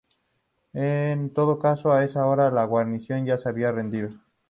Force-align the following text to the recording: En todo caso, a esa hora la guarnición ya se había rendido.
En 0.73 1.31
todo 1.31 1.59
caso, 1.59 1.91
a 1.93 2.03
esa 2.03 2.25
hora 2.25 2.49
la 2.49 2.63
guarnición 2.65 3.23
ya 3.23 3.37
se 3.37 3.49
había 3.49 3.71
rendido. 3.71 4.09